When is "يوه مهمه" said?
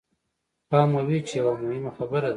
1.41-1.91